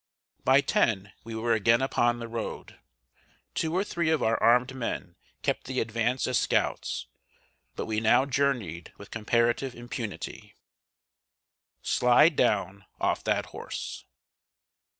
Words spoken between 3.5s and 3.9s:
Two or